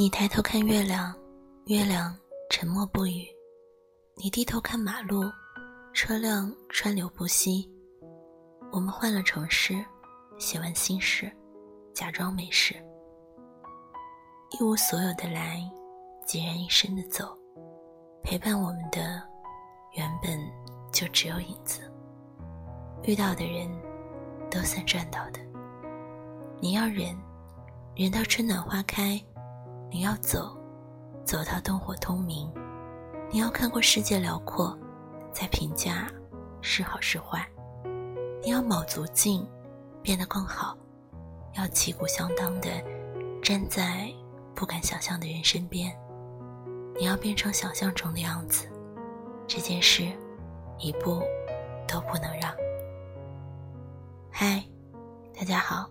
[0.00, 1.14] 你抬头看月亮，
[1.66, 2.16] 月亮
[2.48, 3.26] 沉默不语；
[4.16, 5.30] 你低头看马路，
[5.92, 7.70] 车辆川流不息。
[8.72, 9.74] 我们换了城市，
[10.38, 11.30] 写完心事，
[11.92, 12.74] 假装没事，
[14.58, 15.60] 一无所有的来，
[16.26, 17.36] 孑然一身的走。
[18.22, 19.22] 陪伴我们的，
[19.98, 20.40] 原本
[20.90, 21.82] 就只有影子。
[23.02, 23.70] 遇到的人，
[24.50, 25.40] 都算赚到的。
[26.58, 27.14] 你要忍，
[27.94, 29.22] 忍到春暖花开。
[29.92, 30.56] 你要走，
[31.24, 32.48] 走到灯火通明；
[33.28, 34.78] 你要看过世界辽阔，
[35.32, 36.08] 再评价
[36.60, 37.40] 是好是坏；
[38.40, 39.44] 你要卯足劲，
[40.00, 40.76] 变得更好；
[41.56, 42.70] 要旗鼓相当的
[43.42, 44.08] 站在
[44.54, 45.90] 不敢想象的人身边；
[46.96, 48.68] 你要变成想象中的样子。
[49.48, 50.04] 这件事，
[50.78, 51.20] 一步
[51.88, 52.54] 都不能让。
[54.30, 54.62] 嗨，
[55.36, 55.90] 大家好，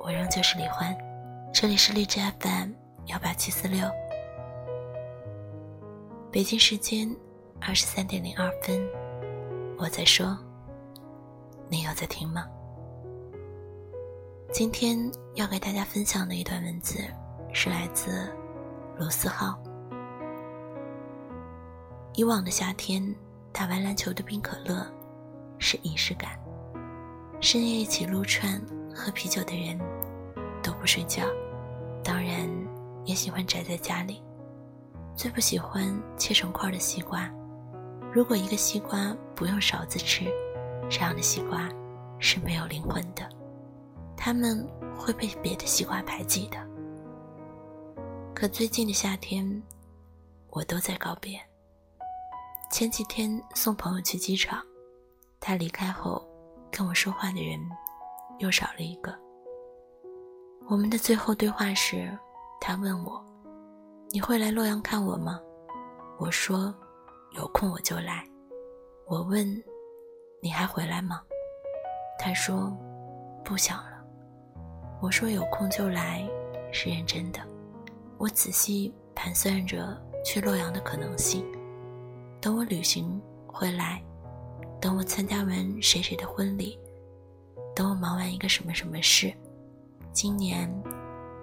[0.00, 0.96] 我仍旧是李欢，
[1.52, 2.83] 这里是荔枝 FM。
[3.06, 3.86] 幺八七四六，
[6.32, 7.14] 北京时间
[7.60, 8.80] 二十三点零二分，
[9.76, 10.38] 我在说，
[11.68, 12.46] 你有在听吗？
[14.50, 14.98] 今天
[15.34, 17.04] 要给大家分享的一段文字，
[17.52, 18.32] 是来自
[18.96, 19.58] 罗思浩。
[22.14, 23.14] 以往的夏天，
[23.52, 24.86] 打完篮球的冰可乐
[25.58, 26.38] 是仪式感，
[27.38, 28.58] 深夜一起撸串
[28.94, 29.78] 喝啤酒的人
[30.62, 31.22] 都不睡觉，
[32.02, 32.48] 当然。
[33.04, 34.22] 也喜欢宅在家里，
[35.14, 37.30] 最不喜欢切成块的西瓜。
[38.12, 40.24] 如果一个西瓜不用勺子吃，
[40.88, 41.68] 这样的西瓜
[42.18, 43.28] 是没有灵魂的，
[44.16, 44.66] 它们
[44.96, 46.56] 会被别的西瓜排挤的。
[48.34, 49.62] 可最近的夏天，
[50.50, 51.40] 我都在告别。
[52.70, 54.60] 前几天送朋友去机场，
[55.38, 56.26] 他离开后，
[56.72, 57.60] 跟我说话的人
[58.38, 59.14] 又少了一个。
[60.66, 62.16] 我们的最后对话是。
[62.66, 63.22] 他问我
[64.08, 65.38] ：“你会来洛阳看我吗？”
[66.18, 66.74] 我说
[67.36, 68.26] ：“有空我就来。”
[69.06, 69.46] 我问
[70.40, 71.20] ：“你还回来吗？”
[72.18, 72.74] 他说
[73.44, 74.02] ：“不想了。”
[75.02, 76.26] 我说：“有空就来，
[76.72, 77.40] 是认真的。”
[78.16, 79.94] 我仔细盘算着
[80.24, 81.44] 去洛阳的可能性。
[82.40, 84.02] 等我旅行回来，
[84.80, 86.80] 等我参加完谁谁的婚礼，
[87.76, 89.30] 等我忙完一个什么什么事，
[90.14, 90.66] 今年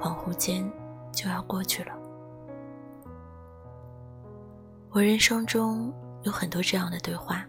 [0.00, 0.68] 恍惚间。
[1.14, 1.92] 就要过去了。
[4.90, 5.92] 我人生中
[6.22, 7.44] 有很多这样的对话：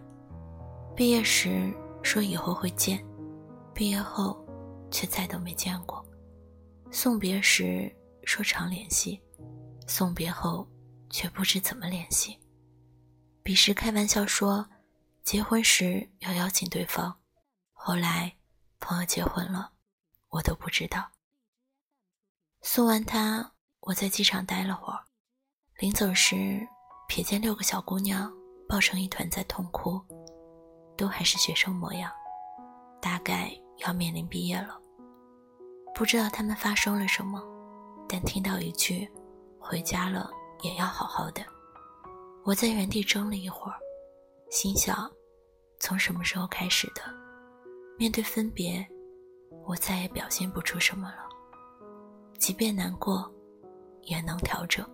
[0.96, 1.72] 毕业时
[2.02, 3.04] 说以后会见，
[3.72, 4.36] 毕业后
[4.90, 6.04] 却再都没见过；
[6.90, 7.94] 送别时
[8.24, 9.22] 说常联系，
[9.86, 10.66] 送别后
[11.10, 12.36] 却不知怎么联系。
[13.42, 14.68] 彼时开玩笑说
[15.22, 17.16] 结婚时要邀请对方，
[17.72, 18.36] 后来
[18.80, 19.70] 朋友结婚了，
[20.30, 21.12] 我都不知道。
[22.62, 23.52] 送完他。
[23.86, 24.98] 我在机场待了会儿，
[25.78, 26.60] 临走时
[27.08, 28.28] 瞥见六个小姑娘
[28.68, 30.00] 抱成一团在痛哭，
[30.96, 32.10] 都还是学生模样，
[33.00, 33.48] 大概
[33.86, 34.76] 要面临毕业了。
[35.94, 37.40] 不知道他们发生了什么，
[38.08, 39.08] 但听到一句
[39.56, 40.32] “回家了
[40.62, 41.40] 也要好好的”，
[42.44, 43.78] 我在原地怔了一会儿，
[44.50, 45.08] 心想：
[45.78, 47.02] 从什么时候开始的？
[47.96, 48.84] 面对分别，
[49.64, 51.28] 我再也表现不出什么了，
[52.36, 53.32] 即便难过。
[54.06, 54.84] 也能调整。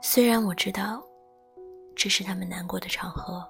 [0.00, 1.02] 虽然我知道
[1.96, 3.46] 这是他们难过的场合，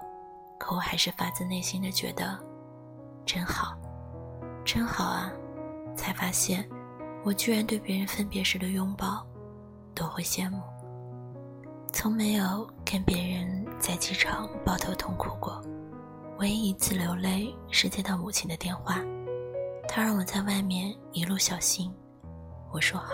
[0.59, 2.39] 可我还是发自内心的觉得
[3.25, 3.75] 真好，
[4.63, 5.31] 真好啊！
[5.95, 6.67] 才发现
[7.23, 9.25] 我居然对别人分别时的拥抱
[9.93, 10.61] 都会羡慕。
[11.91, 15.61] 从没有跟别人在机场抱头痛哭过，
[16.39, 18.99] 唯一一次流泪是接到母亲的电话，
[19.87, 21.93] 她让我在外面一路小心。
[22.71, 23.11] 我说好。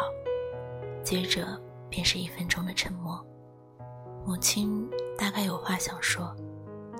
[1.03, 1.59] 接着
[1.89, 3.23] 便是一分钟的沉默。
[4.25, 4.87] 母亲
[5.17, 6.35] 大概有话想说，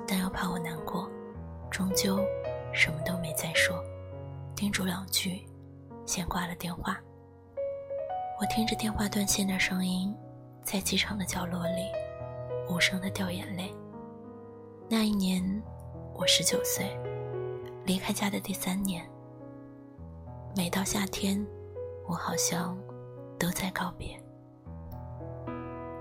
[0.08, 1.10] 但又怕我难过，
[1.70, 2.20] 终究
[2.74, 3.84] 什么都没再说，
[4.56, 5.46] 叮嘱两句，
[6.06, 7.00] 先挂了电话。
[8.40, 10.16] 我听着电话断线的声音，
[10.64, 11.92] 在机场的角落里
[12.70, 13.74] 无声的掉眼泪。
[14.90, 15.44] 那一年
[16.16, 16.98] 我十九岁，
[17.86, 19.08] 离开家的第三年。
[20.56, 21.46] 每到夏天，
[22.08, 22.76] 我好像。
[23.40, 24.22] 都在告别。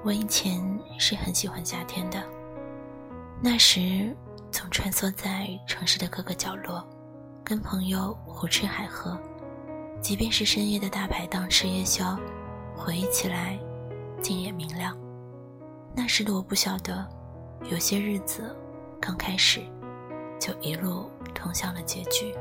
[0.04, 0.60] 我以前
[0.98, 2.22] 是很喜欢夏天的，
[3.40, 4.14] 那时
[4.50, 6.86] 总穿梭在城市的各个角落，
[7.44, 9.18] 跟朋友胡吃海喝，
[10.00, 12.18] 即便是深夜的大排档吃夜宵，
[12.76, 13.58] 回忆起来，
[14.20, 14.96] 竟也明亮。
[15.94, 17.06] 那时的我不晓得，
[17.70, 18.54] 有些日子
[19.00, 19.60] 刚开始，
[20.38, 22.32] 就一路通向了结局；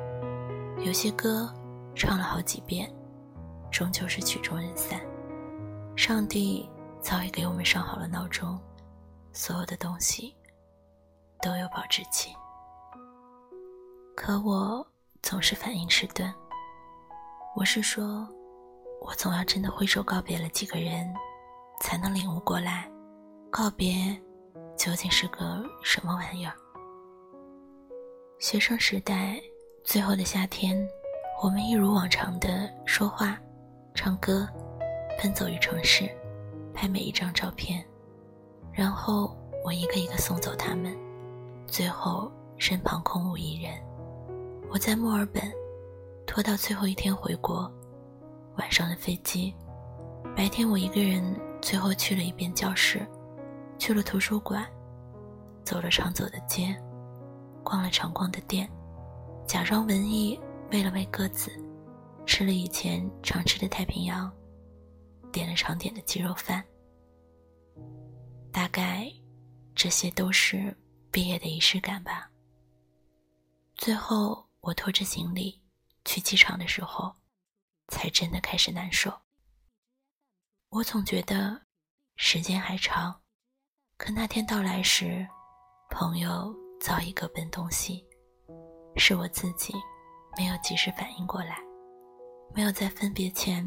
[0.86, 1.52] 有些歌
[1.96, 2.90] 唱了好几遍。
[3.72, 5.00] 终究是曲终人散。
[5.96, 6.70] 上帝
[7.00, 8.60] 早已给我们上好了闹钟，
[9.34, 10.36] 所有的东西
[11.42, 12.32] 都有保质期。
[14.16, 14.86] 可我
[15.22, 16.34] 总是反应迟钝。
[17.56, 18.28] 我是说，
[19.02, 21.12] 我总要真的挥手告别了几个人，
[21.82, 22.90] 才能领悟过来，
[23.50, 24.16] 告别
[24.76, 26.54] 究竟是个什么玩意儿。
[28.40, 29.42] 学生时代
[29.84, 30.88] 最后的夏天，
[31.42, 33.40] 我们一如往常的说话、
[33.98, 34.48] 唱歌，
[35.20, 36.08] 奔走于城市，
[36.72, 37.84] 拍每一张照片，
[38.72, 39.36] 然后
[39.66, 40.96] 我一个一个送走他们，
[41.66, 43.74] 最后身旁空无一人。
[44.70, 45.52] 我在墨尔本。
[46.28, 47.72] 拖到最后一天回国，
[48.58, 49.56] 晚上的飞机，
[50.36, 51.24] 白天我一个人
[51.62, 53.00] 最后去了一遍教室，
[53.80, 54.64] 去了图书馆，
[55.64, 56.76] 走了常走的街，
[57.64, 58.70] 逛了常逛的店，
[59.48, 60.38] 假装文艺
[60.70, 61.50] 喂了喂鸽子，
[62.28, 64.32] 吃了以前常吃的太平洋，
[65.32, 66.64] 点了常点的鸡肉饭。
[68.52, 69.12] 大概，
[69.74, 70.76] 这些都是
[71.10, 72.30] 毕业的仪式感吧。
[73.76, 75.60] 最后，我拖着行李。
[76.06, 77.14] 去机场的时候，
[77.90, 79.12] 才真的开始难受。
[80.70, 81.62] 我总觉得
[82.16, 83.22] 时间还长，
[83.98, 85.28] 可那天到来时，
[85.90, 88.06] 朋友早已各奔东西，
[88.96, 89.74] 是我自己
[90.38, 91.60] 没有及时反应过来，
[92.54, 93.66] 没有在分别前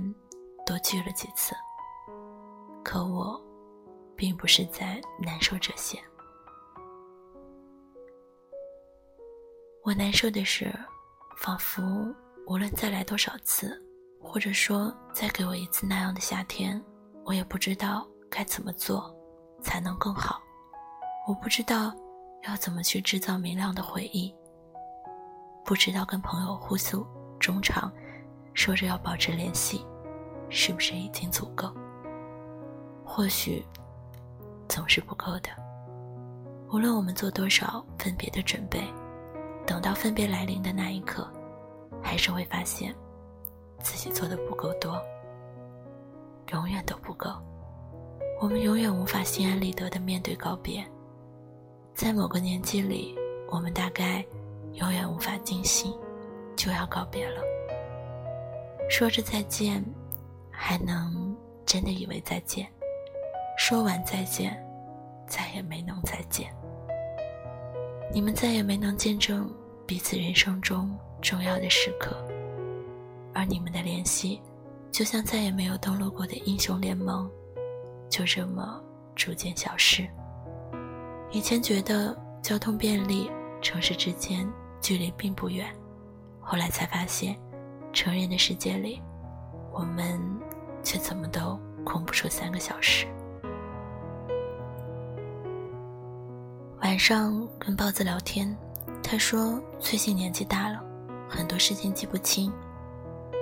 [0.67, 1.55] 多聚了几次。
[2.83, 3.41] 可我
[4.17, 5.99] 并不是在难受这些，
[9.85, 10.73] 我难受的是，
[11.37, 11.83] 仿佛。
[12.47, 13.81] 无论再来多少次，
[14.21, 16.83] 或者说再给我一次那样的夏天，
[17.25, 19.15] 我也不知道该怎么做
[19.63, 20.43] 才能更好。
[21.29, 21.95] 我不知道
[22.49, 24.35] 要怎么去制造明亮的回忆，
[25.65, 27.07] 不知道跟朋友互诉
[27.39, 27.93] 衷肠，
[28.61, 29.83] 说着要保持联系，
[30.51, 31.73] 是不是已经足够？
[33.03, 33.65] 或许
[34.69, 35.49] 总是不够的。
[36.71, 38.83] 无论我们做多少分别的准备，
[39.67, 41.27] 等到分别来临的那一刻。
[42.03, 42.95] 还是会发现，
[43.79, 45.03] 自己做的不够多，
[46.53, 47.31] 永远都不够。
[48.43, 50.85] 我们永远无法心安理得的面对告别。
[51.95, 53.17] 在某个年纪里，
[53.51, 54.23] 我们大概
[54.75, 55.99] 永远无法尽兴，
[56.55, 57.41] 就要告别了。
[58.91, 59.83] 说着再见，
[60.51, 61.35] 还能
[61.65, 62.69] 真的以为再见？
[63.57, 64.61] 说完再见，
[65.29, 66.53] 再也没能再见。
[68.13, 69.49] 你们再也没能见证
[69.87, 70.95] 彼此人生中。
[71.23, 72.17] 重要的时刻，
[73.35, 74.41] 而你们的联系，
[74.91, 77.31] 就像再也没有登录过的英雄联盟，
[78.09, 78.83] 就这么
[79.15, 80.09] 逐渐消失。
[81.31, 84.51] 以前觉得交通便利，城市之间
[84.81, 85.71] 距离并不远，
[86.41, 87.39] 后来才发现，
[87.93, 89.01] 成人的世界里，
[89.73, 90.21] 我们
[90.83, 93.07] 却怎么都空不出三个小时。
[96.83, 98.57] 晚上跟包子聊天，
[99.03, 100.83] 他说最近年纪大了。
[101.29, 102.53] 很多事情记不清。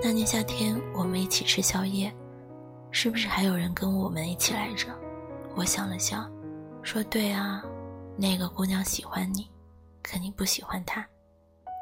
[0.03, 2.13] 那年夏天，我们一起吃宵夜，
[2.91, 4.87] 是不是还有人跟我们一起来着？
[5.55, 6.31] 我想了想，
[6.83, 7.63] 说：“对啊，
[8.15, 9.49] 那个姑娘喜欢你，
[10.03, 11.05] 可你不喜欢她。”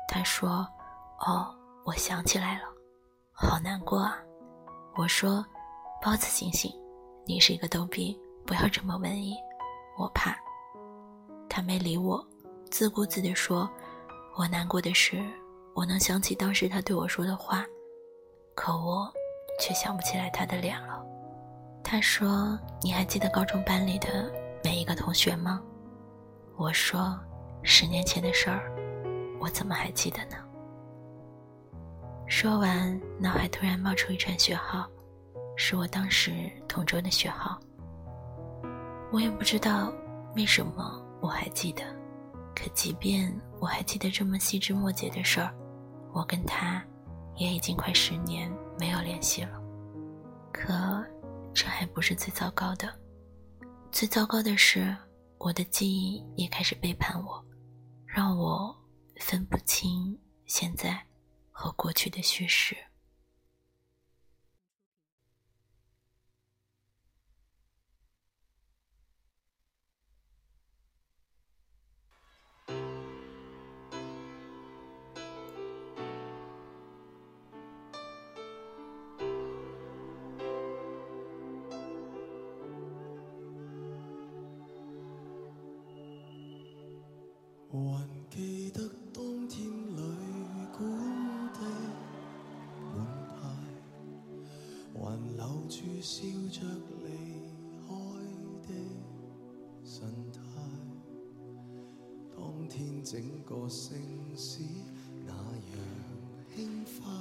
[0.07, 0.65] 他说
[1.19, 1.53] ：“哦，
[1.87, 2.65] 我想起来了，
[3.31, 4.17] 好难过啊。”
[4.99, 5.45] 我说
[6.03, 6.69] ：“包子，醒醒，
[7.25, 9.33] 你是一个逗逼，不要这么文艺，
[9.97, 10.37] 我怕。”
[11.47, 12.21] 他没理我，
[12.69, 13.71] 自顾自地说
[14.37, 15.25] ：“我难过的是。”
[15.73, 17.63] 我能想起当时他对我说的话，
[18.55, 19.09] 可我
[19.61, 21.05] 却想不起来他的脸了。
[21.83, 24.29] 他说：“你还记得高中班里的
[24.63, 25.61] 每一个同学吗？”
[26.57, 27.17] 我说
[27.63, 28.75] ：“十年前的事儿，
[29.39, 30.35] 我怎么还记得呢？”
[32.29, 34.85] 说完，脑海突然冒出一串学号，
[35.55, 37.57] 是我当时同桌的学号。
[39.13, 39.91] 我也不知道
[40.35, 41.83] 为什么我还记得，
[42.53, 45.55] 可即便我还记得这么细枝末节的事儿。
[46.13, 46.83] 我跟他
[47.37, 49.61] 也已经快十年没有联系了，
[50.51, 50.73] 可
[51.53, 52.93] 这还不是最糟糕的。
[53.89, 54.95] 最糟糕的是，
[55.37, 57.43] 我的记忆也开始背叛我，
[58.05, 58.75] 让我
[59.21, 61.01] 分不清现在
[61.59, 62.77] 和过去的叙事。
[88.77, 88.86] 笑
[96.59, 96.63] 着
[97.05, 97.51] 离
[97.85, 97.93] 开
[98.67, 98.73] 的
[99.83, 100.39] 神态
[102.35, 103.95] 当天整个城
[104.35, 104.63] 市
[105.23, 105.77] 那样
[106.55, 107.13] 轻快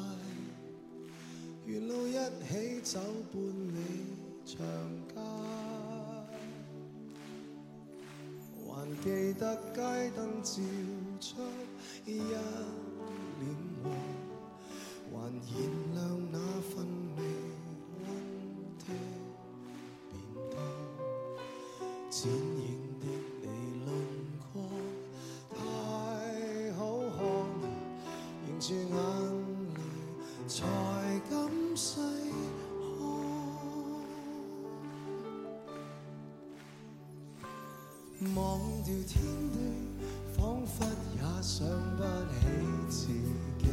[1.67, 2.15] 沿路一
[2.49, 2.99] 起走
[3.31, 4.07] 伴里
[4.47, 4.67] 长
[5.07, 5.21] 街
[8.67, 10.63] 还记得街灯照
[11.21, 11.43] 出
[12.07, 12.17] 一
[28.67, 28.83] 住眼
[29.77, 29.79] 泪
[30.49, 30.67] 才
[31.31, 31.37] 敢
[31.77, 32.01] 细
[38.19, 39.57] 看，忘掉天地，
[40.37, 41.65] 仿佛也想
[41.97, 42.03] 不
[42.35, 42.35] 起
[42.91, 43.69] 自己，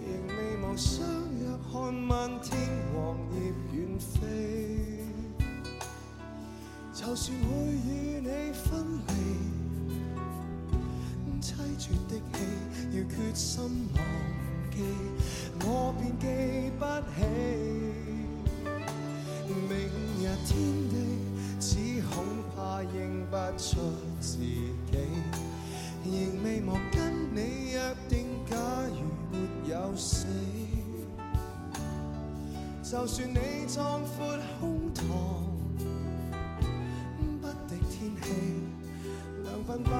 [0.00, 1.04] 仍未忘相
[1.38, 2.56] 约看漫天
[2.94, 3.36] 黄叶
[3.74, 4.16] 远飞。
[6.90, 7.44] 就算会
[7.86, 8.64] 与你分
[9.08, 9.12] 离，
[11.44, 12.40] 凄绝的戏
[12.96, 13.98] 要决心忘
[14.72, 14.76] 记，
[15.60, 16.24] 我便记
[16.78, 16.82] 不
[17.12, 17.20] 起。
[19.68, 19.72] 明
[20.20, 20.56] 日天
[20.88, 20.94] 地，
[21.60, 22.24] 只恐
[22.56, 22.96] 怕认
[23.30, 23.76] 不出
[24.22, 24.72] 自己，
[26.02, 26.96] 仍未忘跟
[27.34, 27.76] 你约
[28.08, 28.56] 定，假
[28.88, 28.96] 如
[29.30, 29.36] 没
[29.70, 30.24] 有死，
[32.82, 34.98] 就算你壮阔胸膛。
[37.42, 38.24] 不敌天气，
[39.42, 39.92] 两鬓斑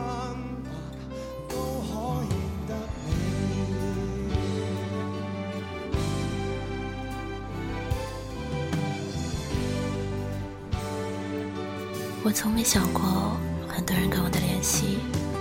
[12.25, 13.37] 我从没想过，
[13.69, 14.97] 很多人跟我的联系，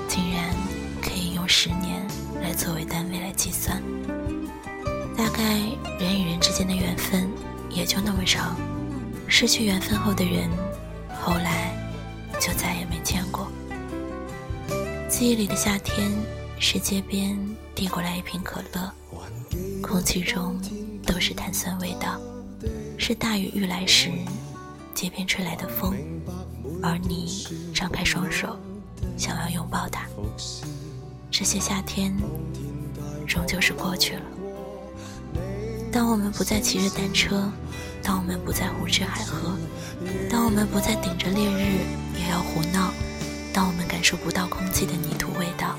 [0.06, 0.54] 竟然
[1.02, 2.06] 可以用十年
[2.42, 3.82] 来作为单位来计算。
[5.16, 5.62] 大概
[5.98, 7.30] 人与人之间的缘分
[7.70, 8.58] 也就那么长，
[9.30, 10.50] 失去缘分后的人，
[11.22, 11.74] 后来
[12.38, 13.48] 就再也没见过。
[15.08, 16.12] 记忆里的夏天，
[16.60, 17.40] 是街边
[17.74, 18.92] 递过来一瓶可乐，
[19.82, 20.60] 空气中
[21.06, 22.20] 都是碳酸味道，
[22.98, 24.12] 是大雨欲来时，
[24.94, 25.96] 街边吹来的风。
[26.84, 28.60] 而你张开双手，
[29.18, 30.06] 想要拥抱它。
[31.32, 32.14] 这些夏天，
[33.26, 34.22] 终究是过去了。
[35.94, 37.50] 当我们不再骑着单车，
[38.04, 39.58] 当我们不再胡吃海喝，
[40.30, 41.80] 当我们不再顶着烈日
[42.20, 42.92] 也要胡闹，
[43.54, 45.76] 当我们感受不到空气的泥土味道，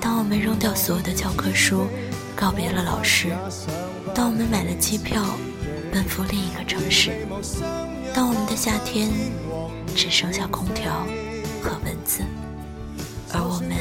[0.00, 1.86] 当我们扔掉所有的教科书，
[2.34, 3.36] 告别了老师，
[4.14, 5.22] 当我们买了机票，
[5.92, 7.26] 奔赴另一个城市，
[8.14, 9.10] 当我们的夏天。
[9.94, 11.06] 只剩下空调
[11.62, 12.22] 和文字，
[13.32, 13.76] 而我们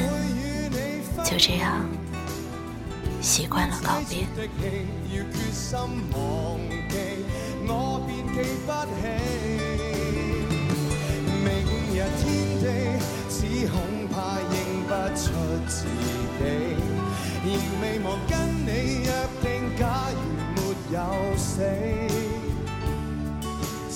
[1.23, 1.85] 就这样
[3.21, 4.27] 习惯了告别。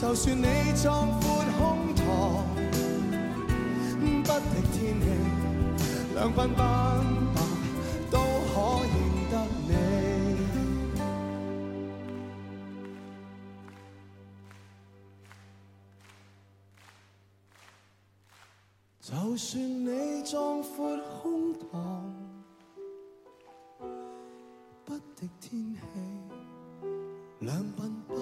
[0.05, 1.44] 就算你壮阔。
[4.25, 5.05] 不敌天气，
[6.15, 6.55] 两鬓斑
[7.35, 7.39] 白
[8.09, 8.93] 都可认
[9.29, 9.33] 得
[9.67, 9.71] 你。
[18.99, 21.63] 就算你壮阔胸膛，
[24.83, 25.79] 不敌天气，
[27.41, 27.77] 两鬓
[28.07, 28.17] 斑。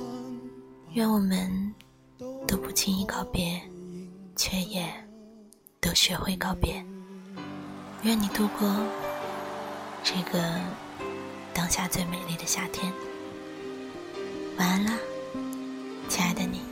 [0.91, 1.73] 愿我们
[2.17, 3.61] 都不轻易告别。
[4.35, 4.83] 却也
[5.83, 6.81] 都学会告别。
[8.03, 8.73] 愿你度过
[10.01, 10.41] 这个
[11.53, 12.91] 当下最美丽的夏天。
[14.57, 14.93] 晚安啦
[16.07, 16.62] 亲爱的你。